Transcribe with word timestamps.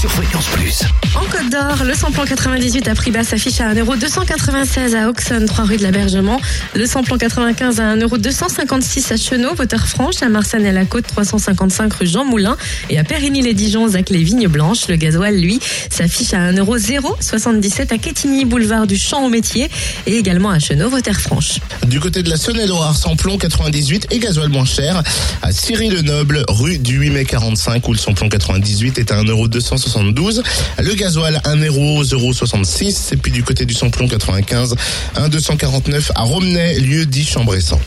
Sur 0.00 0.10
Fréquence 0.12 0.46
Plus. 0.46 0.82
En 1.14 1.26
Côte 1.26 1.50
d'Or, 1.50 1.84
le 1.84 1.92
samplon 1.92 2.24
98 2.24 2.88
à 2.88 2.94
prix 2.94 3.10
bas 3.10 3.22
s'affiche 3.22 3.60
à 3.60 3.74
1,296€ 3.74 4.96
à 4.96 5.10
Auxonne, 5.10 5.44
3 5.44 5.64
rue 5.64 5.76
de 5.76 5.82
l'Abergement. 5.82 6.40
Le 6.74 6.86
samplon 6.86 7.18
95 7.18 7.80
à 7.80 7.96
1,256€ 7.96 9.12
à 9.12 9.16
Chenot, 9.18 9.54
Waterfranche, 9.58 10.22
à 10.22 10.30
Marsanne 10.30 10.64
et 10.64 10.72
la 10.72 10.86
Côte, 10.86 11.06
355 11.06 11.92
rue 11.92 12.06
Jean 12.06 12.24
Moulin. 12.24 12.56
Et 12.88 12.98
à 12.98 13.04
Périgny-les-Dijon, 13.04 13.88
Zac 13.88 14.08
les 14.08 14.22
Vignes 14.22 14.48
Blanches. 14.48 14.88
Le 14.88 14.96
gasoil, 14.96 15.38
lui, 15.38 15.60
s'affiche 15.90 16.32
à 16.32 16.50
1,077€ 16.50 17.92
à 17.92 17.98
Quetigny, 17.98 18.46
boulevard 18.46 18.86
du 18.86 18.96
Champ 18.96 19.26
au 19.26 19.28
Métier. 19.28 19.68
Et 20.06 20.16
également 20.16 20.48
à 20.48 20.58
Chenot, 20.58 20.88
Waterfranche. 20.88 21.58
Du 21.88 22.00
côté 22.00 22.22
de 22.22 22.30
la 22.30 22.38
Saône-et-Loire, 22.38 22.96
samplon 22.96 23.36
98 23.36 24.06
et 24.12 24.18
gasoil 24.18 24.48
moins 24.48 24.64
cher 24.64 25.02
à 25.42 25.52
Cyril-le-Noble, 25.52 26.46
rue 26.48 26.78
du 26.78 26.96
8 26.96 27.10
mai 27.10 27.24
45, 27.26 27.86
où 27.86 27.92
le 27.92 27.98
samplon 27.98 28.30
98 28.30 28.98
est 28.98 29.12
à 29.12 29.16
1,260 29.16 29.89
le 29.98 30.94
gasoil 30.94 31.40
1,066 31.44 33.12
et 33.12 33.16
puis 33.16 33.32
du 33.32 33.42
côté 33.42 33.66
du 33.66 33.74
samplon 33.74 34.08
95 34.08 34.76
1,249 35.16 36.12
à 36.14 36.22
Romney, 36.22 36.78
lieu 36.78 37.06
dit 37.06 37.24
Chambressan. 37.24 37.78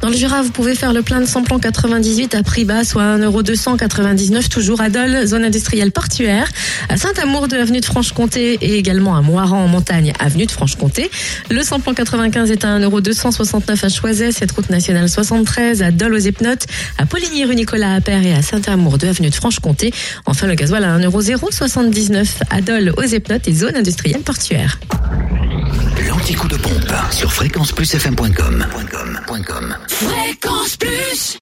Dans 0.00 0.10
le 0.10 0.16
Jura, 0.16 0.42
vous 0.42 0.50
pouvez 0.50 0.76
faire 0.76 0.92
le 0.92 1.02
plein 1.02 1.20
de 1.20 1.26
samplon 1.26 1.58
98 1.58 2.36
à 2.36 2.44
prix 2.44 2.64
bas, 2.64 2.84
soit 2.84 3.18
1,299€ 3.18 4.48
toujours 4.48 4.80
à 4.80 4.90
Dole, 4.90 5.26
zone 5.26 5.44
industrielle 5.44 5.90
portuaire, 5.90 6.48
à 6.88 6.96
Saint-Amour 6.96 7.48
de 7.48 7.56
avenue 7.56 7.80
de 7.80 7.84
Franche-Comté 7.84 8.58
et 8.60 8.78
également 8.78 9.16
à 9.16 9.22
Moiran 9.22 9.64
en 9.64 9.66
montagne, 9.66 10.12
avenue 10.20 10.46
de 10.46 10.52
Franche-Comté. 10.52 11.10
Le 11.50 11.62
samplon 11.62 11.94
95 11.94 12.52
est 12.52 12.64
à 12.64 12.78
1,269€ 12.78 13.84
à 13.84 13.88
Choiset, 13.88 14.30
cette 14.30 14.52
route 14.52 14.70
nationale 14.70 15.08
73, 15.08 15.82
à 15.82 15.90
Dole 15.90 16.14
aux 16.14 16.18
Epnotes, 16.18 16.66
à 16.96 17.04
Poligny 17.04 17.44
rue 17.44 17.56
Nicolas 17.56 17.94
Appert 17.94 18.22
et 18.22 18.34
à 18.34 18.42
Saint-Amour 18.42 18.98
de 18.98 19.08
avenue 19.08 19.30
de 19.30 19.34
Franche-Comté. 19.34 19.92
Enfin, 20.26 20.46
le 20.46 20.54
gasoil 20.54 20.84
à 20.84 20.96
1,079€ 20.96 22.26
à 22.50 22.60
Dole 22.60 22.94
aux 22.96 23.02
Epnotes 23.02 23.48
et 23.48 23.52
zone 23.52 23.74
industrielle 23.74 24.22
portuaire. 24.22 24.78
L'anti-coup 26.18 26.48
de 26.48 26.56
pompe 26.56 26.92
sur 27.12 27.32
fréquenceplusfm.com. 27.32 28.66
Fréquence 29.86 30.76
Plus 30.76 31.27